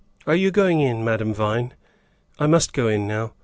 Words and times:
Are 0.25 0.33
you 0.33 0.49
going 0.49 0.79
in 0.81 1.03
Madame 1.03 1.31
Vine?" 1.31 1.75
"I 2.39 2.47
must 2.47 2.73
go 2.73 2.87
in 2.87 3.05
now. 3.05 3.33